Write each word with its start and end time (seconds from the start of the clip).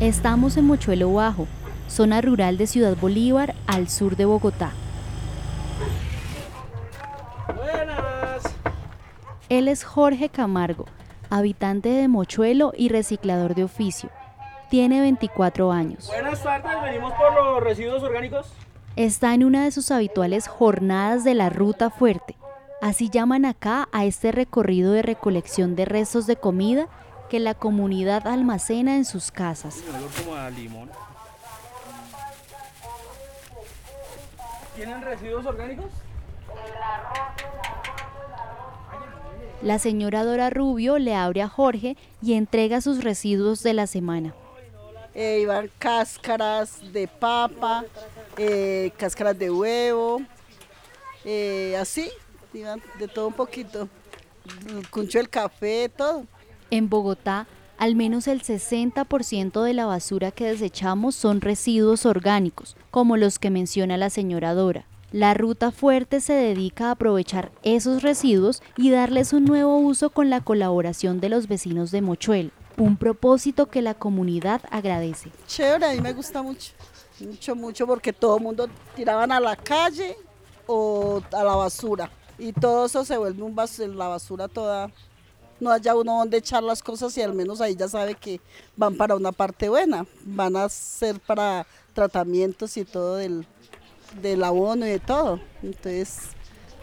Estamos 0.00 0.56
en 0.56 0.64
Mochuelo 0.64 1.12
Bajo, 1.12 1.46
zona 1.86 2.22
rural 2.22 2.56
de 2.56 2.66
Ciudad 2.66 2.96
Bolívar, 2.96 3.54
al 3.66 3.90
sur 3.90 4.16
de 4.16 4.24
Bogotá. 4.24 4.72
Buenas. 7.54 8.42
Él 9.50 9.68
es 9.68 9.84
Jorge 9.84 10.30
Camargo, 10.30 10.86
habitante 11.28 11.90
de 11.90 12.08
Mochuelo 12.08 12.72
y 12.74 12.88
reciclador 12.88 13.54
de 13.54 13.64
oficio. 13.64 14.08
Tiene 14.70 15.02
24 15.02 15.70
años. 15.70 16.06
Buenas 16.06 16.42
tardes, 16.42 16.82
venimos 16.82 17.12
por 17.12 17.34
los 17.34 17.62
residuos 17.62 18.02
orgánicos. 18.02 18.50
Está 18.96 19.34
en 19.34 19.44
una 19.44 19.64
de 19.64 19.70
sus 19.70 19.90
habituales 19.90 20.48
jornadas 20.48 21.24
de 21.24 21.34
la 21.34 21.50
Ruta 21.50 21.90
Fuerte. 21.90 22.36
Así 22.80 23.10
llaman 23.10 23.44
acá 23.44 23.86
a 23.92 24.06
este 24.06 24.32
recorrido 24.32 24.92
de 24.92 25.02
recolección 25.02 25.76
de 25.76 25.84
restos 25.84 26.26
de 26.26 26.36
comida 26.36 26.88
que 27.30 27.38
la 27.38 27.54
comunidad 27.54 28.26
almacena 28.26 28.96
en 28.96 29.04
sus 29.04 29.30
casas. 29.30 29.76
como 30.18 30.34
a 30.34 30.50
limón. 30.50 30.90
¿Tienen 34.74 35.00
residuos 35.00 35.46
orgánicos? 35.46 35.86
La 39.62 39.78
señora 39.78 40.24
Dora 40.24 40.50
Rubio 40.50 40.98
le 40.98 41.14
abre 41.14 41.42
a 41.42 41.48
Jorge 41.48 41.96
y 42.20 42.32
entrega 42.32 42.80
sus 42.80 43.04
residuos 43.04 43.62
de 43.62 43.74
la 43.74 43.86
semana. 43.86 44.34
Eh, 45.14 45.40
iban 45.42 45.70
cáscaras 45.78 46.92
de 46.92 47.06
papa, 47.06 47.84
eh, 48.38 48.90
cáscaras 48.96 49.38
de 49.38 49.50
huevo, 49.50 50.20
eh, 51.24 51.76
así, 51.78 52.10
iban 52.54 52.82
de 52.98 53.06
todo 53.06 53.28
un 53.28 53.34
poquito. 53.34 53.88
El 54.68 54.88
cuncho 54.88 55.18
del 55.18 55.28
café, 55.28 55.88
todo. 55.94 56.24
En 56.70 56.88
Bogotá, 56.88 57.48
al 57.78 57.96
menos 57.96 58.28
el 58.28 58.42
60% 58.42 59.62
de 59.62 59.74
la 59.74 59.86
basura 59.86 60.30
que 60.30 60.44
desechamos 60.44 61.16
son 61.16 61.40
residuos 61.40 62.06
orgánicos, 62.06 62.76
como 62.92 63.16
los 63.16 63.40
que 63.40 63.50
menciona 63.50 63.96
la 63.96 64.08
señora 64.08 64.54
Dora. 64.54 64.84
La 65.10 65.34
Ruta 65.34 65.72
Fuerte 65.72 66.20
se 66.20 66.34
dedica 66.34 66.86
a 66.86 66.90
aprovechar 66.92 67.50
esos 67.64 68.02
residuos 68.02 68.62
y 68.76 68.90
darles 68.90 69.32
un 69.32 69.44
nuevo 69.44 69.78
uso 69.78 70.10
con 70.10 70.30
la 70.30 70.40
colaboración 70.42 71.18
de 71.18 71.28
los 71.28 71.48
vecinos 71.48 71.90
de 71.90 72.02
Mochuel, 72.02 72.52
un 72.76 72.96
propósito 72.96 73.66
que 73.66 73.82
la 73.82 73.94
comunidad 73.94 74.62
agradece. 74.70 75.32
Chévere, 75.48 75.86
a 75.86 75.92
mí 75.94 76.00
me 76.00 76.12
gusta 76.12 76.42
mucho, 76.42 76.72
mucho, 77.18 77.56
mucho, 77.56 77.86
porque 77.88 78.12
todo 78.12 78.36
el 78.36 78.44
mundo 78.44 78.68
tiraban 78.94 79.32
a 79.32 79.40
la 79.40 79.56
calle 79.56 80.16
o 80.68 81.20
a 81.32 81.42
la 81.42 81.56
basura 81.56 82.08
y 82.40 82.52
todo 82.52 82.86
eso 82.86 83.04
se 83.04 83.16
vuelve 83.18 83.42
un 83.42 83.54
la 83.96 84.08
basura 84.08 84.48
toda, 84.48 84.90
no 85.60 85.70
haya 85.70 85.94
uno 85.94 86.18
donde 86.18 86.38
echar 86.38 86.62
las 86.62 86.82
cosas 86.82 87.16
y 87.16 87.22
al 87.22 87.34
menos 87.34 87.60
ahí 87.60 87.76
ya 87.76 87.88
sabe 87.88 88.14
que 88.14 88.40
van 88.76 88.96
para 88.96 89.14
una 89.14 89.32
parte 89.32 89.68
buena, 89.68 90.06
van 90.24 90.56
a 90.56 90.68
ser 90.68 91.20
para 91.20 91.66
tratamientos 91.92 92.76
y 92.76 92.84
todo 92.84 93.16
del, 93.16 93.46
del 94.20 94.42
abono 94.42 94.86
y 94.86 94.90
de 94.90 94.98
todo. 94.98 95.40
Entonces, 95.62 96.30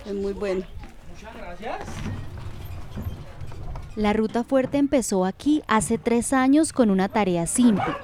es 0.05 0.13
muy 0.13 0.33
bueno. 0.33 0.65
Muchas 1.11 1.35
gracias. 1.35 1.79
La 3.95 4.13
Ruta 4.13 4.43
Fuerte 4.43 4.77
empezó 4.77 5.25
aquí 5.25 5.63
hace 5.67 5.97
tres 5.97 6.31
años 6.31 6.71
con 6.71 6.91
una 6.91 7.09
tarea 7.09 7.47
simple, 7.47 7.95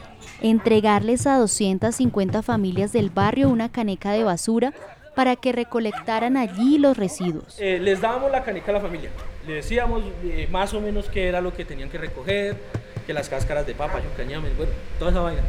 entregarles 0.42 1.28
a 1.28 1.38
250 1.38 2.42
familias 2.42 2.92
del 2.94 3.12
barrio 3.12 3.50
una 3.50 3.70
caneca 3.70 4.12
de 4.12 4.24
basura 4.24 4.74
para 5.16 5.36
que 5.36 5.52
recolectaran 5.52 6.38
allí 6.38 6.78
los 6.78 6.98
residuos. 6.98 7.60
Eh, 7.60 7.80
les 7.80 8.02
dábamos 8.02 8.32
la 8.32 8.44
caneca 8.44 8.72
a 8.72 8.76
la 8.76 8.82
familia, 8.82 9.10
le 9.48 9.56
decíamos 9.56 10.04
eh, 10.24 10.48
más 10.52 10.74
o 10.74 10.82
menos 10.82 11.10
qué 11.10 11.28
era 11.28 11.42
lo 11.42 11.54
que 11.54 11.66
tenían 11.66 11.90
que 11.90 11.98
recoger, 11.98 12.58
que 13.06 13.14
las 13.14 13.30
cáscaras 13.30 13.68
de 13.68 13.76
papa, 13.76 14.02
yucañames, 14.02 14.56
bueno, 14.56 14.72
toda 14.98 15.12
esa 15.12 15.20
vaina. 15.20 15.42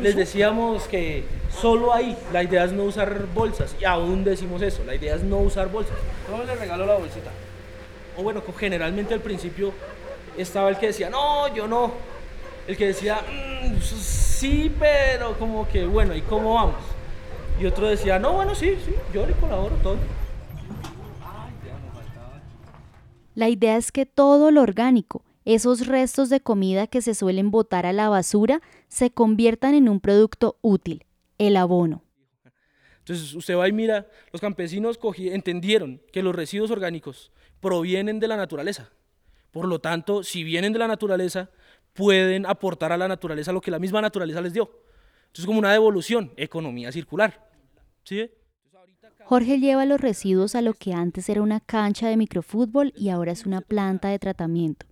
Les 0.00 0.16
decíamos 0.16 0.84
que 0.84 1.24
solo 1.50 1.92
ahí, 1.92 2.16
la 2.32 2.42
idea 2.42 2.64
es 2.64 2.72
no 2.72 2.84
usar 2.84 3.26
bolsas, 3.34 3.76
y 3.80 3.84
aún 3.84 4.24
decimos 4.24 4.62
eso, 4.62 4.82
la 4.84 4.94
idea 4.94 5.14
es 5.14 5.22
no 5.22 5.38
usar 5.38 5.70
bolsas. 5.70 5.96
¿Cómo 6.28 6.42
les 6.44 6.58
regalo 6.58 6.86
la 6.86 6.94
bolsita? 6.94 7.30
O 8.16 8.22
bueno, 8.22 8.42
generalmente 8.58 9.14
al 9.14 9.20
principio 9.20 9.72
estaba 10.36 10.70
el 10.70 10.78
que 10.78 10.88
decía, 10.88 11.10
no, 11.10 11.54
yo 11.54 11.66
no. 11.66 11.92
El 12.66 12.76
que 12.76 12.86
decía, 12.86 13.20
mm, 13.20 13.80
sí, 13.80 14.74
pero 14.78 15.38
como 15.38 15.68
que, 15.68 15.84
bueno, 15.84 16.14
¿y 16.14 16.22
cómo 16.22 16.54
vamos? 16.54 16.76
Y 17.60 17.66
otro 17.66 17.88
decía, 17.88 18.18
no, 18.18 18.32
bueno, 18.32 18.54
sí, 18.54 18.76
sí, 18.84 18.92
yo 19.12 19.26
le 19.26 19.32
colaboro 19.34 19.76
todo. 19.76 19.96
La 23.34 23.48
idea 23.48 23.76
es 23.76 23.92
que 23.92 24.04
todo 24.04 24.50
lo 24.50 24.62
orgánico, 24.62 25.24
esos 25.44 25.86
restos 25.86 26.28
de 26.28 26.40
comida 26.40 26.86
que 26.86 27.02
se 27.02 27.14
suelen 27.14 27.50
botar 27.50 27.86
a 27.86 27.92
la 27.92 28.08
basura 28.08 28.60
se 28.88 29.10
conviertan 29.10 29.74
en 29.74 29.88
un 29.88 30.00
producto 30.00 30.58
útil, 30.60 31.06
el 31.38 31.56
abono. 31.56 32.02
Entonces 32.98 33.34
usted 33.34 33.56
va 33.56 33.68
y 33.68 33.72
mira, 33.72 34.06
los 34.32 34.40
campesinos 34.40 34.98
entendieron 35.18 36.00
que 36.12 36.22
los 36.22 36.34
residuos 36.34 36.70
orgánicos 36.70 37.32
provienen 37.60 38.20
de 38.20 38.28
la 38.28 38.36
naturaleza. 38.36 38.90
Por 39.50 39.66
lo 39.66 39.80
tanto, 39.80 40.22
si 40.22 40.44
vienen 40.44 40.72
de 40.72 40.78
la 40.78 40.88
naturaleza, 40.88 41.50
pueden 41.94 42.46
aportar 42.46 42.92
a 42.92 42.96
la 42.96 43.08
naturaleza 43.08 43.52
lo 43.52 43.60
que 43.60 43.70
la 43.70 43.78
misma 43.78 44.00
naturaleza 44.00 44.40
les 44.40 44.52
dio. 44.52 44.70
Entonces 45.32 45.44
es 45.44 45.46
como 45.46 45.60
una 45.60 45.72
devolución, 45.72 46.30
economía 46.36 46.92
circular. 46.92 47.48
¿Sí? 48.04 48.30
Jorge 49.24 49.60
lleva 49.60 49.86
los 49.86 49.98
residuos 49.98 50.54
a 50.54 50.60
lo 50.60 50.74
que 50.74 50.92
antes 50.92 51.26
era 51.30 51.40
una 51.40 51.60
cancha 51.60 52.06
de 52.06 52.18
microfútbol 52.18 52.92
y 52.94 53.08
ahora 53.08 53.32
es 53.32 53.46
una 53.46 53.62
planta 53.62 54.08
de 54.08 54.18
tratamiento. 54.18 54.84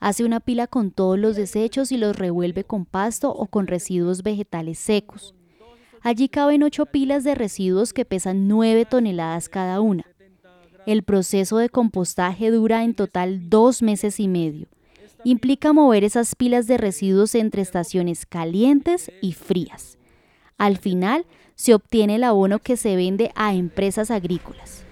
Hace 0.00 0.24
una 0.24 0.40
pila 0.40 0.66
con 0.66 0.90
todos 0.90 1.16
los 1.20 1.36
desechos 1.36 1.92
y 1.92 1.98
los 1.98 2.16
revuelve 2.16 2.64
con 2.64 2.84
pasto 2.84 3.32
o 3.32 3.46
con 3.46 3.68
residuos 3.68 4.24
vegetales 4.24 4.80
secos. 4.80 5.36
Allí 6.00 6.28
caben 6.28 6.64
ocho 6.64 6.86
pilas 6.86 7.22
de 7.22 7.36
residuos 7.36 7.92
que 7.92 8.04
pesan 8.04 8.48
nueve 8.48 8.86
toneladas 8.86 9.48
cada 9.48 9.80
una. 9.80 10.04
El 10.84 11.04
proceso 11.04 11.58
de 11.58 11.68
compostaje 11.68 12.50
dura 12.50 12.82
en 12.82 12.94
total 12.94 13.48
dos 13.48 13.82
meses 13.82 14.18
y 14.18 14.26
medio. 14.26 14.66
Implica 15.24 15.72
mover 15.72 16.04
esas 16.04 16.34
pilas 16.34 16.66
de 16.66 16.78
residuos 16.78 17.34
entre 17.34 17.62
estaciones 17.62 18.24
calientes 18.24 19.10
y 19.20 19.32
frías. 19.32 19.98
Al 20.56 20.78
final, 20.78 21.26
se 21.54 21.74
obtiene 21.74 22.16
el 22.16 22.24
abono 22.24 22.58
que 22.58 22.76
se 22.76 22.96
vende 22.96 23.30
a 23.34 23.54
empresas 23.54 24.10
agrícolas. 24.10 24.84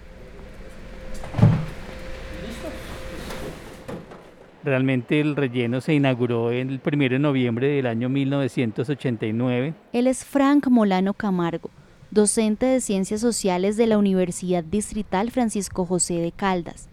Realmente 4.64 5.18
el 5.20 5.34
relleno 5.34 5.80
se 5.80 5.94
inauguró 5.94 6.50
el 6.50 6.80
1 6.84 7.08
de 7.08 7.18
noviembre 7.18 7.68
del 7.68 7.86
año 7.86 8.10
1989. 8.10 9.74
Él 9.94 10.06
es 10.06 10.26
Frank 10.26 10.66
Molano 10.68 11.14
Camargo, 11.14 11.70
docente 12.10 12.66
de 12.66 12.82
Ciencias 12.82 13.22
Sociales 13.22 13.78
de 13.78 13.86
la 13.86 13.96
Universidad 13.96 14.62
Distrital 14.62 15.30
Francisco 15.30 15.86
José 15.86 16.14
de 16.14 16.32
Caldas. 16.32 16.87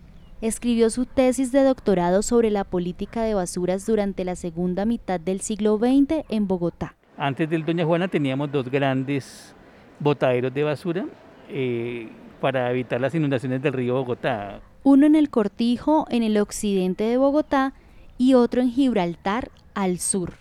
Escribió 0.46 0.90
su 0.90 1.06
tesis 1.06 1.52
de 1.52 1.64
doctorado 1.64 2.22
sobre 2.22 2.52
la 2.52 2.64
política 2.64 3.24
de 3.24 3.34
basuras 3.34 3.86
durante 3.86 4.24
la 4.24 4.36
segunda 4.36 4.86
mitad 4.86 5.20
del 5.20 5.42
siglo 5.42 5.78
XX 5.78 6.24
en 6.30 6.48
Bogotá. 6.48 6.96
Antes 7.18 7.50
del 7.50 7.66
Doña 7.66 7.86
Juana 7.86 8.08
teníamos 8.08 8.52
dos 8.52 8.70
grandes 8.70 9.56
botaderos 10.00 10.54
de 10.54 10.64
basura 10.64 11.06
eh, 11.50 12.10
para 12.40 12.70
evitar 12.70 13.02
las 13.02 13.16
inundaciones 13.16 13.62
del 13.62 13.74
río 13.74 13.96
Bogotá 13.96 14.62
uno 14.86 15.08
en 15.08 15.16
el 15.16 15.32
Cortijo, 15.32 16.06
en 16.12 16.22
el 16.22 16.38
occidente 16.38 17.06
de 17.06 17.18
Bogotá, 17.18 17.74
y 18.20 18.36
otro 18.36 18.62
en 18.62 18.70
Gibraltar, 18.70 19.50
al 19.74 19.98
sur. 19.98 20.34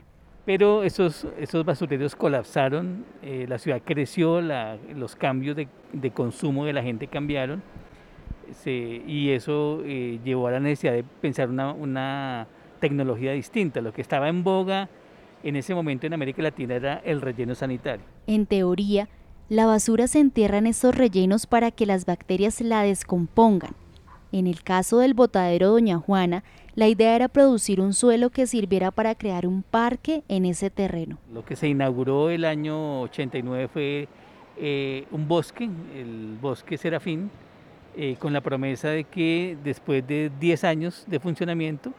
Pero 0.44 0.84
esos, 0.84 1.26
esos 1.38 1.64
basureros 1.64 2.14
colapsaron, 2.14 3.06
eh, 3.22 3.46
la 3.48 3.56
ciudad 3.58 3.80
creció, 3.82 4.42
los 4.42 5.16
cambios 5.16 5.56
de, 5.56 6.10
consumo 6.10 6.66
de 6.66 6.74
la 6.74 6.82
gente 6.82 7.06
cambiaron, 7.06 7.62
y 8.66 9.30
eso 9.30 9.82
eh, 9.84 10.18
llevó 10.24 10.48
a 10.48 10.52
la 10.52 10.60
necesidad 10.60 10.92
de 10.92 11.04
pensar 11.04 11.48
una, 11.48 11.72
una 11.72 12.46
tecnología 12.80 13.32
distinta. 13.32 13.80
Lo 13.80 13.92
que 13.92 14.02
estaba 14.02 14.28
en 14.28 14.44
boga 14.44 14.88
en 15.42 15.56
ese 15.56 15.74
momento 15.74 16.06
en 16.06 16.14
América 16.14 16.42
Latina 16.42 16.74
era 16.74 17.02
el 17.04 17.20
relleno 17.20 17.54
sanitario. 17.54 18.04
En 18.26 18.46
teoría, 18.46 19.08
la 19.48 19.66
basura 19.66 20.08
se 20.08 20.20
entierra 20.20 20.58
en 20.58 20.66
estos 20.66 20.94
rellenos 20.94 21.46
para 21.46 21.70
que 21.70 21.86
las 21.86 22.06
bacterias 22.06 22.60
la 22.60 22.82
descompongan 22.82 23.74
en 24.34 24.48
el 24.48 24.64
caso 24.64 24.98
del 24.98 25.14
botadero 25.14 25.70
Doña 25.70 25.98
Juana, 25.98 26.42
la 26.74 26.88
idea 26.88 27.14
era 27.14 27.28
producir 27.28 27.80
un 27.80 27.94
suelo 27.94 28.30
que 28.30 28.48
sirviera 28.48 28.90
para 28.90 29.14
crear 29.14 29.46
un 29.46 29.62
parque 29.62 30.24
en 30.26 30.44
ese 30.44 30.70
terreno. 30.70 31.18
Lo 31.32 31.44
que 31.44 31.54
se 31.54 31.68
inauguró 31.68 32.30
el 32.30 32.44
año 32.44 33.02
89 33.02 33.68
fue 33.68 34.08
eh, 34.56 35.06
un 35.12 35.28
bosque, 35.28 35.70
el 35.94 36.36
bosque 36.42 36.76
Serafín, 36.76 37.30
eh, 37.96 38.16
con 38.18 38.32
la 38.32 38.40
promesa 38.40 38.88
de 38.88 39.04
que 39.04 39.56
después 39.62 40.06
de 40.06 40.30
10 40.40 40.64
años 40.64 41.04
de 41.06 41.20
funcionamiento 41.20 41.92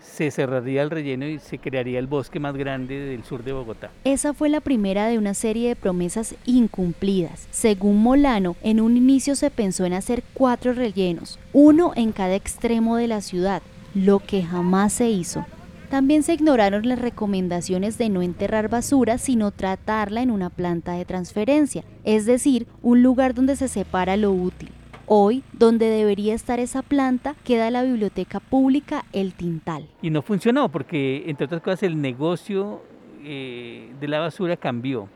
se 0.00 0.30
cerraría 0.30 0.82
el 0.82 0.90
relleno 0.90 1.26
y 1.26 1.38
se 1.38 1.58
crearía 1.58 1.98
el 1.98 2.06
bosque 2.06 2.38
más 2.38 2.54
grande 2.56 2.98
del 2.98 3.24
sur 3.24 3.42
de 3.42 3.52
Bogotá. 3.52 3.90
Esa 4.04 4.34
fue 4.34 4.48
la 4.48 4.60
primera 4.60 5.06
de 5.06 5.18
una 5.18 5.34
serie 5.34 5.68
de 5.68 5.76
promesas 5.76 6.34
incumplidas. 6.44 7.48
Según 7.50 8.02
Molano, 8.02 8.56
en 8.62 8.80
un 8.80 8.96
inicio 8.96 9.34
se 9.34 9.50
pensó 9.50 9.84
en 9.84 9.94
hacer 9.94 10.22
cuatro 10.34 10.72
rellenos, 10.72 11.38
uno 11.52 11.92
en 11.96 12.12
cada 12.12 12.34
extremo 12.34 12.96
de 12.96 13.08
la 13.08 13.20
ciudad, 13.20 13.62
lo 13.94 14.18
que 14.20 14.42
jamás 14.42 14.92
se 14.92 15.08
hizo. 15.08 15.46
También 15.90 16.22
se 16.22 16.34
ignoraron 16.34 16.88
las 16.88 16.98
recomendaciones 16.98 17.98
de 17.98 18.08
no 18.08 18.22
enterrar 18.22 18.68
basura, 18.68 19.18
sino 19.18 19.52
tratarla 19.52 20.22
en 20.22 20.30
una 20.30 20.50
planta 20.50 20.92
de 20.92 21.04
transferencia, 21.04 21.84
es 22.02 22.26
decir, 22.26 22.66
un 22.82 23.02
lugar 23.02 23.34
donde 23.34 23.56
se 23.56 23.68
separa 23.68 24.16
lo 24.16 24.32
útil. 24.32 24.70
Hoy, 25.06 25.42
donde 25.52 25.86
debería 25.86 26.34
estar 26.34 26.60
esa 26.60 26.82
planta, 26.82 27.34
queda 27.44 27.70
la 27.70 27.82
biblioteca 27.82 28.40
pública 28.40 29.04
El 29.12 29.34
Tintal. 29.34 29.86
Y 30.00 30.10
no 30.10 30.22
funcionó 30.22 30.70
porque, 30.70 31.24
entre 31.26 31.46
otras 31.46 31.60
cosas, 31.60 31.82
el 31.82 32.00
negocio 32.00 32.82
eh, 33.22 33.92
de 34.00 34.08
la 34.08 34.20
basura 34.20 34.56
cambió. 34.56 35.08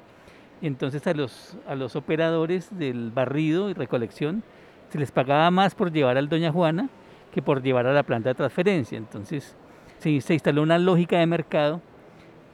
Entonces 0.60 1.06
a 1.06 1.14
los, 1.14 1.56
a 1.66 1.74
los 1.74 1.94
operadores 1.94 2.76
del 2.76 3.10
barrido 3.10 3.70
y 3.70 3.74
recolección 3.74 4.42
se 4.90 4.98
les 4.98 5.12
pagaba 5.12 5.50
más 5.50 5.74
por 5.74 5.92
llevar 5.92 6.16
al 6.16 6.28
Doña 6.28 6.50
Juana 6.50 6.88
que 7.32 7.42
por 7.42 7.62
llevar 7.62 7.86
a 7.86 7.92
la 7.92 8.02
planta 8.02 8.30
de 8.30 8.34
transferencia. 8.34 8.98
Entonces 8.98 9.54
se, 9.98 10.20
se 10.20 10.34
instaló 10.34 10.62
una 10.62 10.78
lógica 10.78 11.18
de 11.18 11.26
mercado 11.26 11.80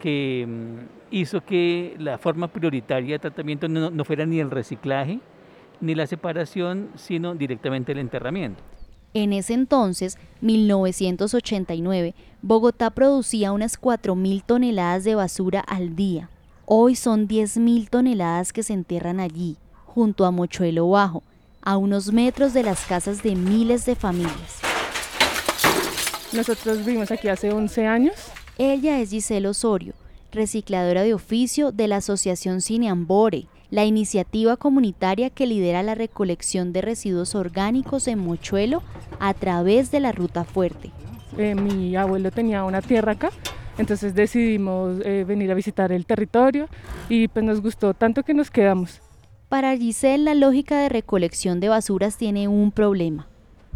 que 0.01 0.47
mm, 0.47 1.15
hizo 1.15 1.41
que 1.43 1.95
la 1.99 2.19
forma 2.19 2.49
prioritaria 2.49 3.15
de 3.15 3.19
tratamiento 3.21 3.69
no, 3.69 3.91
no 3.91 4.05
fuera 4.05 4.27
ni 4.27 4.41
el 4.41 4.51
reciclaje, 4.51 5.21
ni 5.81 5.95
la 5.95 6.07
separación, 6.07 6.91
sino 6.97 7.35
directamente 7.35 7.93
el 7.93 7.99
enterramiento. 7.99 8.63
En 9.15 9.33
ese 9.33 9.55
entonces, 9.55 10.19
1989, 10.41 12.15
Bogotá 12.43 12.91
producía 12.91 13.53
unas 13.53 13.81
4.000 13.81 14.43
toneladas 14.45 15.05
de 15.05 15.15
basura 15.15 15.61
al 15.61 15.95
día. 15.95 16.31
Hoy 16.67 16.97
son 16.97 17.29
10.000 17.29 17.89
toneladas 17.89 18.53
que 18.53 18.63
se 18.63 18.73
enterran 18.73 19.21
allí, 19.21 19.57
junto 19.87 20.25
a 20.25 20.33
Mochuelo 20.33 20.89
Bajo, 20.91 21.23
a 21.63 21.77
unos 21.77 22.13
metros 22.13 22.53
de 22.55 22.65
las 22.65 22.85
casas 22.87 23.23
de 23.23 23.37
miles 23.37 23.87
de 23.87 23.95
familias. 23.95 24.61
Nosotros 26.33 26.85
vivimos 26.85 27.13
aquí 27.13 27.29
hace 27.29 27.53
11 27.53 27.87
años. 27.87 28.15
Ella 28.59 28.99
es 28.99 29.11
Giselle 29.11 29.47
Osorio, 29.47 29.95
recicladora 30.33 31.03
de 31.03 31.15
oficio 31.15 31.71
de 31.71 31.87
la 31.87 31.97
Asociación 31.97 32.61
Cineambore, 32.61 33.47
la 33.75 33.85
iniciativa 33.85 34.57
comunitaria 34.57 35.31
que 35.31 35.49
lidera 35.49 35.83
la 35.83 35.97
recolección 35.97 36.73
de 36.73 36.81
residuos 36.81 37.35
orgánicos 37.35 38.07
en 38.07 38.21
Mochuelo 38.21 38.85
a 39.19 39.35
través 39.35 39.91
de 39.91 39.99
la 39.99 40.13
Ruta 40.13 40.45
Fuerte. 40.45 40.93
Eh, 41.37 41.57
mi 41.57 41.97
abuelo 41.97 42.31
tenía 42.31 42.63
una 42.63 42.81
tierra 42.83 43.13
acá, 43.13 43.31
entonces 43.77 44.15
decidimos 44.15 45.01
eh, 45.05 45.25
venir 45.27 45.51
a 45.51 45.55
visitar 45.55 45.91
el 45.91 46.07
territorio 46.07 46.69
y 47.09 47.27
pues 47.27 47.45
nos 47.45 47.61
gustó 47.61 47.95
tanto 47.95 48.23
que 48.23 48.33
nos 48.33 48.49
quedamos. 48.49 49.01
Para 49.49 49.77
Giselle, 49.77 50.23
la 50.23 50.35
lógica 50.37 50.79
de 50.79 50.89
recolección 50.89 51.59
de 51.59 51.69
basuras 51.69 52.17
tiene 52.17 52.47
un 52.47 52.71
problema. 52.71 53.27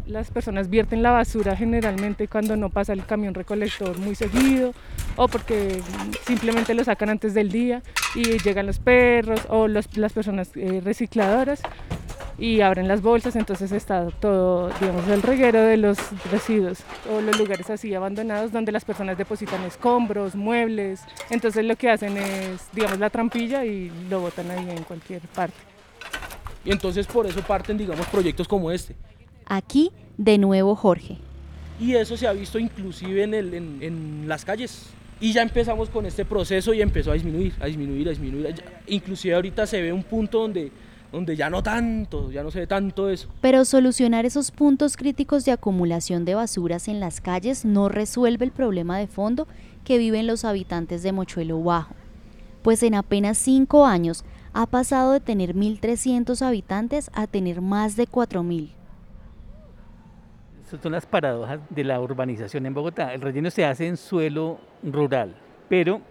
Las 0.07 0.31
personas 0.31 0.71
vierten 0.71 1.03
la 1.03 1.11
basura 1.11 1.57
generalmente 1.57 2.29
cuando 2.29 2.57
no 2.57 2.71
pasa 2.71 2.93
el 2.93 3.05
camión 3.05 3.35
recolector 3.35 3.99
muy 3.99 4.15
seguido 4.15 4.73
o 5.17 5.29
porque 5.29 5.81
simplemente 6.27 6.73
lo 6.75 6.83
sacan 6.85 7.11
antes 7.11 7.35
del 7.35 7.51
día 7.51 7.83
y 8.15 8.39
llegan 8.39 8.67
los 8.67 8.79
perros 8.79 9.41
o 9.49 9.69
los, 9.69 9.97
las 9.97 10.13
personas 10.13 10.51
eh, 10.55 10.81
recicladoras 10.83 11.61
y 12.39 12.61
abren 12.61 12.87
las 12.87 13.03
bolsas, 13.03 13.35
entonces 13.35 13.73
está 13.73 14.09
todo, 14.21 14.71
digamos, 14.81 15.09
el 15.09 15.23
reguero 15.23 15.61
de 15.61 15.77
los 15.77 15.99
residuos 16.31 16.79
o 17.13 17.21
los 17.21 17.37
lugares 17.37 17.69
así 17.69 17.93
abandonados 17.95 18.53
donde 18.53 18.71
las 18.71 18.85
personas 18.85 19.19
depositan 19.19 19.63
escombros, 19.65 20.37
muebles, 20.37 21.03
entonces 21.31 21.65
lo 21.65 21.75
que 21.75 21.91
hacen 21.91 22.17
es, 22.17 22.69
digamos, 22.73 22.99
la 23.01 23.11
trampilla 23.11 23.65
y 23.65 23.91
lo 24.09 24.21
botan 24.21 24.51
ahí 24.53 24.71
en 24.71 24.85
cualquier 24.85 25.21
parte. 25.23 25.57
Y 26.65 26.71
entonces 26.71 27.07
por 27.07 27.27
eso 27.27 27.41
parten, 27.43 27.77
digamos, 27.77 28.07
proyectos 28.07 28.47
como 28.47 28.71
este. 28.71 28.95
Aquí, 29.49 29.91
de 30.17 30.39
nuevo 30.39 30.77
Jorge. 30.77 31.19
Y 31.81 31.95
eso 31.95 32.17
se 32.17 32.27
ha 32.27 32.33
visto 32.33 32.59
inclusive 32.59 33.23
en, 33.25 33.35
el, 33.35 33.55
en, 33.55 33.79
en 33.83 34.29
las 34.29 34.45
calles. 34.45 34.87
Y 35.21 35.33
ya 35.33 35.43
empezamos 35.43 35.91
con 35.91 36.07
este 36.07 36.25
proceso 36.25 36.73
y 36.73 36.81
empezó 36.81 37.11
a 37.11 37.15
disminuir, 37.15 37.53
a 37.61 37.67
disminuir, 37.67 38.07
a 38.07 38.11
disminuir. 38.11 38.55
Inclusive 38.87 39.35
ahorita 39.35 39.67
se 39.67 39.83
ve 39.83 39.93
un 39.93 40.05
punto 40.05 40.41
donde, 40.41 40.71
donde 41.11 41.35
ya 41.35 41.51
no 41.51 41.61
tanto, 41.63 42.31
ya 42.31 42.45
no 42.45 42.53
se 42.53 42.61
ve 42.61 42.67
tanto 42.69 43.09
eso. 43.09 43.29
Pero 43.41 43.65
solucionar 43.65 44.27
esos 44.27 44.53
puntos 44.53 44.97
críticos 44.97 45.45
de 45.45 45.53
acumulación 45.53 46.25
de 46.25 46.37
basuras 46.37 46.87
en 46.87 47.01
las 47.01 47.21
calles 47.21 47.65
no 47.65 47.89
resuelve 47.89 48.45
el 48.45 48.53
problema 48.53 48.97
de 48.99 49.09
fondo 49.09 49.49
que 49.85 49.99
viven 49.99 50.29
los 50.29 50.45
habitantes 50.45 51.03
de 51.03 51.11
Mochuelo 51.11 51.61
Bajo. 51.63 51.95
Pues 52.63 52.83
en 52.85 52.95
apenas 52.95 53.39
cinco 53.39 53.87
años 53.87 54.25
ha 54.53 54.67
pasado 54.67 55.13
de 55.13 55.21
tener 55.21 55.55
1.300 55.55 56.43
habitantes 56.43 57.11
a 57.13 57.27
tener 57.27 57.61
más 57.61 57.97
de 57.97 58.07
4.000. 58.07 58.78
Esas 60.69 60.83
son 60.83 60.93
las 60.93 61.07
paradojas 61.07 61.61
de 61.71 61.83
la 61.83 61.99
urbanización 61.99 62.67
en 62.67 62.75
Bogotá. 62.75 63.15
El 63.15 63.23
relleno 63.23 63.51
se 63.51 63.65
hace 63.65 63.87
en 63.87 63.97
suelo 63.97 64.61
rural, 64.83 65.35
pero 65.67 66.03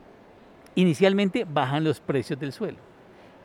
inicialmente 0.74 1.46
bajan 1.48 1.84
los 1.84 2.00
precios 2.00 2.40
del 2.40 2.52
suelo. 2.52 2.80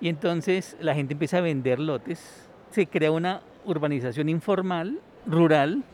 Y 0.00 0.08
entonces 0.08 0.74
la 0.80 0.94
gente 0.94 1.12
empieza 1.12 1.36
a 1.36 1.40
vender 1.42 1.80
lotes. 1.80 2.48
Se 2.70 2.86
crea 2.86 3.10
una 3.10 3.42
urbanización 3.66 4.30
informal, 4.30 5.00
rural, 5.26 5.84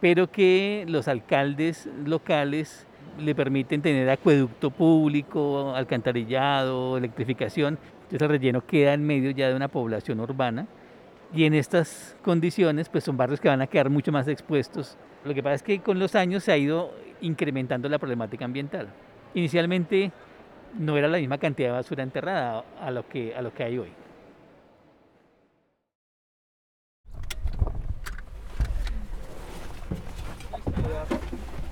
pero 0.00 0.28
que 0.28 0.84
los 0.88 1.06
alcaldes 1.06 1.88
locales 2.04 2.84
le 3.16 3.36
permiten 3.36 3.80
tener 3.80 4.10
acueducto 4.10 4.72
público, 4.72 5.72
alcantarillado, 5.72 6.96
electrificación. 6.98 7.78
Entonces 8.02 8.22
el 8.22 8.28
relleno 8.28 8.66
queda 8.66 8.92
en 8.92 9.06
medio 9.06 9.30
ya 9.30 9.50
de 9.50 9.54
una 9.54 9.68
población 9.68 10.18
urbana 10.18 10.66
y 11.32 11.44
en 11.44 11.54
estas 11.54 12.16
condiciones 12.22 12.88
pues 12.88 13.04
son 13.04 13.16
barrios 13.16 13.40
que 13.40 13.48
van 13.48 13.60
a 13.60 13.66
quedar 13.66 13.90
mucho 13.90 14.12
más 14.12 14.28
expuestos. 14.28 14.96
Lo 15.24 15.34
que 15.34 15.42
pasa 15.42 15.56
es 15.56 15.62
que 15.62 15.80
con 15.80 15.98
los 15.98 16.14
años 16.14 16.44
se 16.44 16.52
ha 16.52 16.56
ido 16.56 16.92
incrementando 17.20 17.88
la 17.88 17.98
problemática 17.98 18.44
ambiental. 18.44 18.88
Inicialmente 19.34 20.12
no 20.78 20.96
era 20.96 21.08
la 21.08 21.18
misma 21.18 21.38
cantidad 21.38 21.68
de 21.68 21.74
basura 21.74 22.02
enterrada 22.02 22.64
a 22.80 22.90
lo 22.90 23.08
que, 23.08 23.34
a 23.34 23.42
lo 23.42 23.52
que 23.52 23.64
hay 23.64 23.78
hoy. 23.78 23.92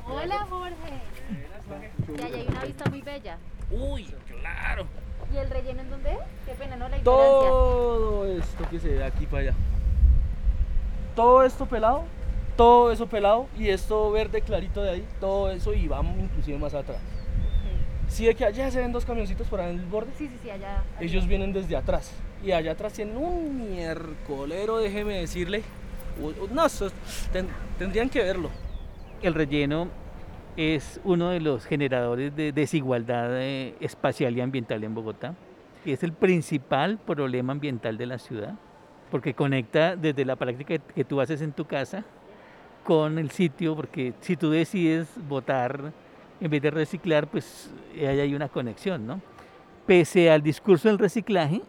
Hola 0.09 0.47
Jorge. 0.49 0.77
Y 2.09 2.23
allá 2.23 2.37
hay 2.37 2.47
una 2.49 2.65
vista 2.65 2.91
muy 2.91 3.03
bella. 3.03 3.39
Uy, 3.71 4.05
claro. 4.29 4.87
¿Y 5.33 5.39
el 5.39 5.51
relleno 5.51 5.81
en 5.83 5.91
dónde 5.91 6.13
es? 6.13 6.19
Qué 6.47 6.53
pena, 6.55 6.77
¿no? 6.77 6.89
La 6.89 6.99
ignorancia. 6.99 7.05
Todo 7.51 8.27
esto 8.27 8.65
que 8.71 8.79
se 8.81 8.89
ve 8.89 9.05
aquí 9.05 9.27
para 9.27 9.43
allá. 9.43 9.55
Todo 11.15 11.43
esto 11.45 11.67
pelado, 11.67 12.05
todo 12.57 12.93
eso 12.93 13.07
pelado 13.07 13.47
y 13.59 13.69
esto 13.69 14.11
verde 14.11 14.43
clarito 14.43 14.83
de 14.83 14.91
ahí, 14.91 15.07
todo 15.21 15.51
eso 15.51 15.73
y 15.73 15.89
vamos 15.89 16.19
inclusive 16.19 16.59
más 16.59 16.75
atrás. 16.75 16.99
Si 18.09 18.27
ve 18.27 18.35
que 18.35 18.45
allá 18.45 18.71
se 18.71 18.79
ven 18.81 18.93
dos 18.93 19.05
camioncitos 19.05 19.49
por 19.49 19.61
ahí 19.61 19.71
en 19.73 19.81
el 19.81 19.87
borde, 19.87 20.11
Sí, 20.17 20.29
sí, 20.29 20.37
sí, 20.43 20.51
allá. 20.51 20.85
ellos 21.01 21.27
vienen 21.27 21.53
desde 21.53 21.75
atrás 21.77 22.13
y 22.45 22.53
allá 22.53 22.73
atrás 22.73 22.93
tienen 22.93 23.17
un 23.17 23.71
miércolero, 23.73 24.77
déjeme 24.79 25.15
decirle. 25.21 25.63
No, 26.53 26.67
eso 26.67 26.87
es- 26.87 26.93
ten- 27.33 27.49
tendrían 27.79 28.09
que 28.09 28.23
verlo. 28.23 28.51
El 29.23 29.35
relleno 29.35 29.89
es 30.57 31.01
uno 31.05 31.31
de 31.31 31.41
los 31.41 31.67
generadores 31.67 32.35
de 32.35 32.53
desigualdad 32.53 33.41
eh, 33.41 33.75
espacial 33.81 34.37
y 34.37 34.41
ambiental 34.41 34.83
en 34.85 34.95
Bogotá. 34.95 35.35
Y 35.85 35.93
es 35.93 36.03
el 36.03 36.13
principal 36.13 36.99
problema 36.99 37.53
ambiental 37.53 37.97
de 37.97 38.07
la 38.07 38.19
ciudad, 38.19 38.55
porque 39.11 39.35
conecta 39.35 39.95
desde 39.95 40.25
la 40.25 40.37
práctica 40.37 40.79
que 40.79 41.05
tú 41.05 41.21
haces 41.21 41.43
en 41.43 41.53
tu 41.53 41.67
casa 41.67 42.05
con 42.83 43.19
el 43.19 43.31
sitio, 43.31 43.77
porque 43.77 44.15
si 44.21 44.37
tú 44.37 44.51
decides 44.51 45.09
votar 45.29 45.93
en 46.41 46.51
vez 46.51 46.63
de 46.63 46.71
reciclar, 46.71 47.27
pues 47.27 47.71
eh, 47.95 48.09
ahí 48.09 48.21
hay 48.21 48.35
una 48.35 48.49
conexión, 48.49 49.07
¿no? 49.07 49.21
Pese 49.87 50.31
al 50.31 50.43
discurso 50.43 50.89
del 50.89 50.99
reciclaje, 50.99 51.63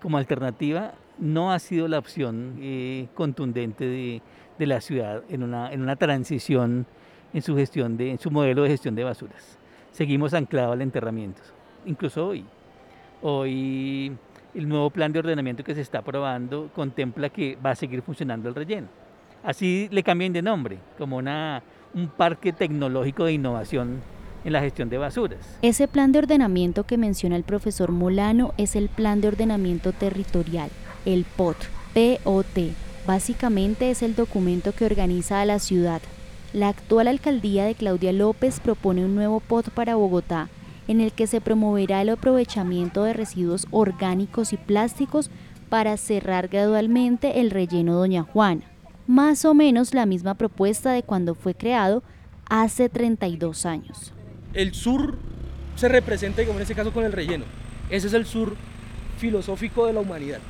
como 0.00 0.18
alternativa, 0.18 0.92
no 1.18 1.52
ha 1.52 1.58
sido 1.58 1.88
la 1.88 1.98
opción 1.98 2.56
eh, 2.60 3.08
contundente 3.14 3.84
de, 3.84 4.22
de 4.58 4.66
la 4.66 4.80
ciudad 4.80 5.24
en 5.28 5.42
una, 5.42 5.72
en 5.72 5.82
una 5.82 5.96
transición 5.96 6.86
en 7.32 7.42
su 7.42 7.56
gestión 7.56 7.96
de, 7.96 8.16
su 8.18 8.30
modelo 8.30 8.62
de 8.62 8.70
gestión 8.70 8.94
de 8.94 9.04
basuras. 9.04 9.58
Seguimos 9.92 10.34
anclados 10.34 10.72
al 10.72 10.82
enterramiento, 10.82 11.42
incluso 11.86 12.26
hoy. 12.26 12.44
Hoy 13.20 14.12
el 14.54 14.68
nuevo 14.68 14.90
plan 14.90 15.12
de 15.12 15.18
ordenamiento 15.18 15.64
que 15.64 15.74
se 15.74 15.80
está 15.80 15.98
aprobando 15.98 16.70
contempla 16.74 17.28
que 17.28 17.56
va 17.64 17.70
a 17.70 17.74
seguir 17.74 18.02
funcionando 18.02 18.48
el 18.48 18.54
relleno. 18.54 18.88
Así 19.42 19.88
le 19.90 20.02
cambien 20.02 20.32
de 20.32 20.42
nombre, 20.42 20.78
como 20.96 21.16
una, 21.16 21.62
un 21.94 22.08
parque 22.08 22.52
tecnológico 22.52 23.24
de 23.24 23.32
innovación 23.32 24.00
en 24.44 24.52
la 24.52 24.60
gestión 24.60 24.88
de 24.88 24.98
basuras. 24.98 25.58
Ese 25.62 25.88
plan 25.88 26.12
de 26.12 26.20
ordenamiento 26.20 26.84
que 26.84 26.98
menciona 26.98 27.36
el 27.36 27.44
profesor 27.44 27.92
Molano 27.92 28.52
es 28.56 28.76
el 28.76 28.88
Plan 28.88 29.20
de 29.20 29.28
Ordenamiento 29.28 29.92
Territorial, 29.92 30.70
el 31.04 31.24
POT, 31.24 31.56
POT. 31.94 32.58
Básicamente 33.06 33.90
es 33.90 34.02
el 34.02 34.14
documento 34.14 34.72
que 34.72 34.84
organiza 34.84 35.40
a 35.40 35.46
la 35.46 35.58
ciudad. 35.58 36.02
La 36.54 36.68
actual 36.68 37.08
alcaldía 37.08 37.66
de 37.66 37.74
Claudia 37.74 38.12
López 38.12 38.60
propone 38.60 39.04
un 39.04 39.14
nuevo 39.14 39.40
POT 39.40 39.68
para 39.68 39.96
Bogotá, 39.96 40.48
en 40.86 41.02
el 41.02 41.12
que 41.12 41.26
se 41.26 41.42
promoverá 41.42 42.00
el 42.00 42.08
aprovechamiento 42.08 43.04
de 43.04 43.12
residuos 43.12 43.66
orgánicos 43.70 44.54
y 44.54 44.56
plásticos 44.56 45.30
para 45.68 45.98
cerrar 45.98 46.48
gradualmente 46.48 47.40
el 47.40 47.50
relleno 47.50 47.96
Doña 47.96 48.22
Juana. 48.22 48.62
Más 49.06 49.44
o 49.44 49.52
menos 49.52 49.92
la 49.92 50.06
misma 50.06 50.34
propuesta 50.34 50.92
de 50.92 51.02
cuando 51.02 51.34
fue 51.34 51.54
creado 51.54 52.02
hace 52.48 52.88
32 52.88 53.66
años. 53.66 54.14
el 54.54 54.72
sur 54.74 55.18
se 55.76 55.88
representa, 55.88 56.40
digamos, 56.40 56.58
en 56.60 56.62
este 56.62 56.74
caso 56.74 56.92
con 56.92 57.04
el 57.04 57.12
relleno. 57.12 57.44
Ese 57.90 58.06
es 58.06 58.14
el 58.14 58.24
sur 58.24 58.56
filosófico 59.18 59.86
de 59.86 59.92
la 59.92 60.00
humanidad. 60.00 60.40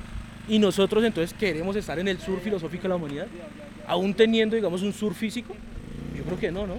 Y 0.48 0.60
nosotros 0.60 1.04
entonces 1.04 1.36
queremos 1.36 1.74
estar 1.74 1.98
en 1.98 2.06
el 2.06 2.18
sur 2.18 2.40
filosófico 2.40 2.84
de 2.84 2.88
la 2.90 2.96
humanidad, 2.96 3.26
aún 3.86 4.14
teniendo, 4.14 4.54
digamos, 4.54 4.82
un 4.82 4.92
sur 4.92 5.12
físico. 5.12 5.54
Creo 6.28 6.38
que 6.38 6.52
no, 6.52 6.66
¿no? 6.66 6.74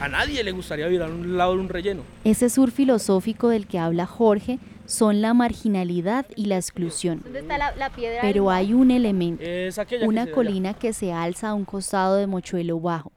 A 0.00 0.08
nadie 0.08 0.42
le 0.42 0.52
gustaría 0.52 0.86
vivir 0.86 1.02
a 1.02 1.06
un 1.06 1.36
lado 1.36 1.54
de 1.54 1.60
un 1.60 1.68
relleno. 1.68 2.02
Ese 2.24 2.48
sur 2.48 2.70
filosófico 2.70 3.48
del 3.48 3.66
que 3.66 3.78
habla 3.78 4.06
Jorge 4.06 4.58
son 4.86 5.20
la 5.20 5.34
marginalidad 5.34 6.24
y 6.36 6.46
la 6.46 6.56
exclusión. 6.56 7.20
¿Dónde 7.22 7.40
está 7.40 7.58
la, 7.58 7.76
la 7.76 7.90
piedra? 7.90 8.20
Pero 8.22 8.50
hay 8.50 8.72
un 8.72 8.90
elemento, 8.90 9.42
Es 9.42 9.78
aquella 9.78 10.02
que 10.02 10.08
una 10.08 10.30
colina 10.30 10.72
que 10.72 10.94
se 10.94 11.12
alza 11.12 11.50
a 11.50 11.54
un 11.54 11.66
costado 11.66 12.16
de 12.16 12.26
Mochuelo 12.26 12.80
Bajo, 12.80 13.12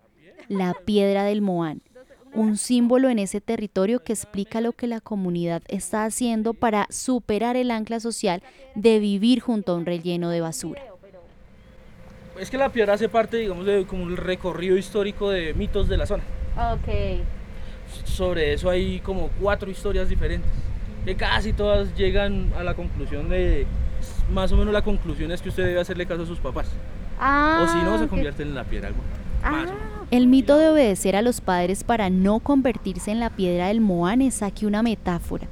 la 0.50 0.74
piedra 0.74 1.24
del 1.24 1.42
Moán, 1.42 1.82
un 2.34 2.58
símbolo 2.58 3.10
en 3.10 3.20
ese 3.20 3.40
territorio 3.40 4.04
que 4.04 4.12
explica 4.12 4.60
lo 4.60 4.74
que 4.74 4.88
la 4.88 5.00
comunidad 5.00 5.62
está 5.70 6.04
haciendo 6.04 6.54
para 6.54 6.88
superar 6.90 7.56
el 7.56 7.72
ancla 7.72 8.02
social 8.02 8.44
de 8.76 9.00
vivir 9.00 9.40
junto 9.40 9.72
a 9.72 9.76
un 9.76 9.86
relleno 9.86 10.30
de 10.30 10.42
basura. 10.42 10.82
Es 12.42 12.50
que 12.50 12.58
la 12.58 12.70
piedra 12.70 12.96
hace 12.96 13.08
parte, 13.08 13.38
digamos, 13.38 13.68
de 13.68 13.86
como 13.86 14.02
un 14.02 14.18
recorrido 14.18 14.76
histórico 14.76 15.30
de 15.30 15.54
mitos 15.54 15.88
de 15.88 15.96
la 15.96 16.08
zona. 16.08 16.24
Ok. 16.74 17.22
Sobre 18.04 18.54
eso 18.54 18.68
hay 18.68 19.00
como 19.02 19.30
cuatro 19.40 19.70
historias 19.70 20.10
diferentes, 20.10 20.50
que 21.06 21.16
casi 21.16 21.54
todas 21.54 21.96
llegan 21.96 22.52
a 22.58 22.64
la 22.64 22.74
conclusión 22.74 23.30
de, 23.30 23.68
más 24.34 24.52
o 24.52 24.58
menos 24.58 24.74
la 24.74 24.82
conclusión 24.82 25.32
es 25.32 25.40
que 25.40 25.50
usted 25.50 25.68
debe 25.68 25.82
hacerle 25.82 26.08
caso 26.08 26.24
a 26.24 26.26
sus 26.26 26.40
papás. 26.40 26.66
Ah, 27.20 27.64
o 27.64 27.72
si 27.72 27.78
no, 27.86 28.00
se 28.00 28.06
ok. 28.06 28.10
convierten 28.10 28.48
en 28.48 28.56
la 28.56 28.64
piedra. 28.64 28.88
algo. 28.88 29.02
Ah. 29.44 29.66
El 30.10 30.26
mito 30.26 30.58
de 30.58 30.70
obedecer 30.70 31.16
a 31.16 31.22
los 31.22 31.42
padres 31.42 31.84
para 31.84 32.10
no 32.10 32.40
convertirse 32.40 33.12
en 33.12 33.20
la 33.20 33.30
piedra 33.30 33.68
del 33.68 33.82
Moán 33.82 34.24
es 34.24 34.42
aquí 34.42 34.66
una 34.66 34.82
metáfora. 34.82 35.46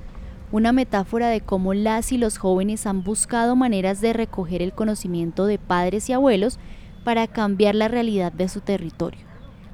Una 0.51 0.71
metáfora 0.71 1.29
de 1.29 1.41
cómo 1.41 1.75
las 1.75 2.11
y 2.11 2.17
los 2.17 2.39
jóvenes 2.39 2.87
han 2.87 3.03
buscado 3.03 3.55
maneras 3.55 4.01
de 4.01 4.13
recoger 4.13 4.63
el 4.63 4.73
conocimiento 4.73 5.45
de 5.45 5.59
padres 5.59 6.09
y 6.09 6.13
abuelos 6.13 6.57
para 6.99 7.27
cambiar 7.27 7.75
la 7.75 7.87
realidad 7.87 8.31
de 8.31 8.49
su 8.49 8.61
territorio. 8.61 9.21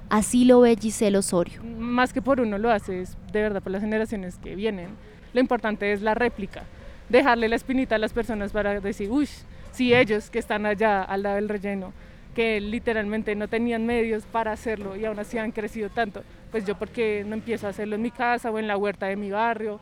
Así 0.10 0.46
lo 0.46 0.62
ve 0.62 0.78
Giselle 0.80 1.18
Osorio. 1.18 1.64
más 1.64 2.14
que 2.14 2.22
por 2.22 2.40
uno 2.40 2.58
lo 2.58 2.72
hace, 2.72 3.02
es 3.02 3.18
de 3.32 3.42
verdad 3.42 3.62
por 3.62 3.72
las 3.72 3.82
generaciones 3.82 4.38
que 4.38 4.56
vienen. 4.56 4.90
Lo 5.34 5.42
importante 5.42 5.92
es 5.92 6.02
la 6.02 6.14
réplica, 6.14 6.64
dejarle 7.10 7.50
la 7.50 7.56
espinita 7.56 7.96
a 7.96 8.00
las 8.00 8.14
personas 8.14 8.52
para 8.52 8.80
decir, 8.80 9.10
uy, 9.10 9.28
si 9.72 9.94
ellos 9.94 10.30
que 10.30 10.40
están 10.40 10.66
allá 10.66 11.04
al 11.04 11.24
lado 11.24 11.36
del 11.36 11.50
relleno, 11.50 11.92
que 12.34 12.62
literalmente 12.62 13.36
no 13.36 13.48
tenían 13.48 13.86
medios 13.86 14.26
para 14.26 14.52
hacerlo 14.52 14.96
y 14.96 15.06
aún 15.06 15.18
así 15.20 15.38
han 15.38 15.52
crecido 15.52 15.90
tanto, 15.90 16.24
pues 16.52 16.66
yo 16.66 16.78
porque 16.78 17.24
no 17.26 17.34
empiezo 17.34 17.68
a 17.68 17.72
hacerlo 17.72 17.96
en 17.96 18.02
mi 18.02 18.12
casa 18.12 18.52
o 18.52 18.60
en 18.60 18.68
la 18.68 18.78
huerta 18.78 19.08
de 19.08 19.16
mi 19.16 19.32
barrio. 19.32 19.80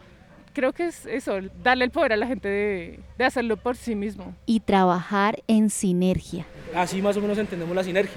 Creo 0.54 0.72
que 0.72 0.86
es 0.88 1.06
eso, 1.08 1.34
darle 1.64 1.86
el 1.86 1.92
poder 1.92 2.14
a 2.14 2.18
la 2.18 2.28
gente 2.28 2.48
de, 2.48 3.00
de 3.18 3.26
hacerlo 3.26 3.58
por 3.58 3.76
sí 3.76 3.96
mismo. 3.96 4.36
y 4.46 4.60
trabajar 4.60 5.42
en 5.48 5.70
sinergia. 5.70 6.46
Así 6.76 7.02
más 7.02 7.18
o 7.18 7.22
menos 7.22 7.38
entendemos 7.38 7.76
la 7.76 7.84
sinergia. 7.84 8.16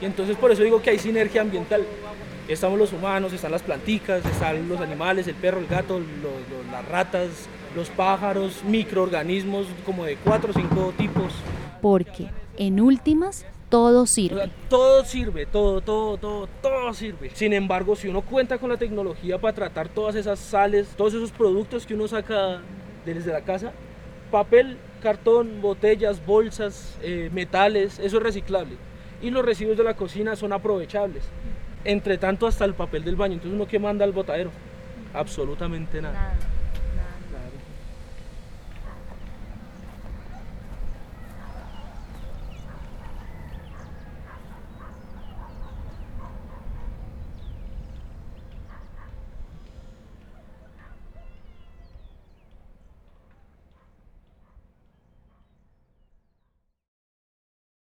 Y 0.00 0.04
entonces 0.04 0.36
por 0.36 0.50
eso 0.50 0.62
digo 0.62 0.80
que 0.82 0.90
hay 0.90 0.98
sinergia 0.98 1.40
ambiental. 1.42 1.84
Estamos 2.48 2.78
los 2.78 2.92
humanos, 2.92 3.32
están 3.32 3.50
las 3.52 3.62
planticas, 3.62 4.24
están 4.24 4.68
los 4.68 4.80
animales, 4.80 5.26
el 5.26 5.34
perro, 5.34 5.58
el 5.58 5.66
gato, 5.66 5.98
lo- 5.98 6.04
lo- 6.04 6.70
las 6.72 6.86
ratas, 6.88 7.28
los 7.74 7.90
pájaros, 7.90 8.62
microorganismos 8.64 9.66
como 9.84 10.04
de 10.04 10.16
cuatro 10.16 10.50
o 10.50 10.54
cinco 10.54 10.94
tipos. 10.96 11.32
Porque, 11.82 12.28
en 12.56 12.80
últimas, 12.80 13.44
todo 13.68 14.02
O 14.02 14.06
sirve. 14.06 14.36
sea, 14.44 14.50
todo 14.68 15.04
sirve, 15.04 15.46
todo, 15.46 15.80
todo, 15.80 16.16
todo, 16.16 16.48
todo 16.62 16.94
sirve. 16.94 17.30
Sin 17.34 17.52
embargo, 17.52 17.96
si 17.96 18.08
uno 18.08 18.22
cuenta 18.22 18.58
con 18.58 18.70
la 18.70 18.76
tecnología 18.76 19.38
para 19.38 19.54
tratar 19.54 19.88
todas 19.88 20.14
esas 20.14 20.38
sales, 20.38 20.88
todos 20.96 21.14
esos 21.14 21.32
productos 21.32 21.86
que 21.86 21.94
uno 21.94 22.06
saca 22.08 22.60
desde 23.04 23.32
la 23.32 23.42
casa, 23.42 23.72
papel, 24.30 24.76
cartón, 25.02 25.60
botellas, 25.60 26.24
bolsas, 26.24 26.96
eh, 27.02 27.30
metales, 27.32 27.98
eso 27.98 28.16
es 28.18 28.22
reciclable. 28.22 28.76
Y 29.22 29.30
los 29.30 29.44
residuos 29.44 29.76
de 29.76 29.84
la 29.84 29.94
cocina 29.96 30.36
son 30.36 30.52
aprovechables. 30.52 31.24
Entre 31.84 32.18
tanto, 32.18 32.46
hasta 32.46 32.64
el 32.64 32.74
papel 32.74 33.04
del 33.04 33.16
baño. 33.16 33.34
Entonces, 33.34 33.54
¿uno 33.54 33.66
qué 33.68 33.78
manda 33.78 34.04
al 34.04 34.12
botadero? 34.12 34.50
Absolutamente 35.14 36.02
nada. 36.02 36.14
Nada. 36.14 36.36